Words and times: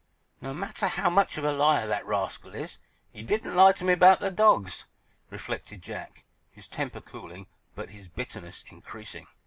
"No 0.41 0.51
matter 0.51 0.87
how 0.87 1.11
much 1.11 1.37
of 1.37 1.43
a 1.43 1.51
liar 1.51 1.85
that 1.85 2.07
rascal 2.07 2.55
is, 2.55 2.79
he 3.11 3.21
didn't 3.21 3.55
lie 3.55 3.73
to 3.73 3.83
me 3.85 3.93
about 3.93 4.19
the 4.19 4.31
dogs," 4.31 4.87
reflected 5.29 5.83
Jack, 5.83 6.23
his 6.49 6.67
temper 6.67 7.01
cooling, 7.01 7.45
but 7.75 7.91
his 7.91 8.07
bitterness 8.07 8.65
increasing. 8.69 9.27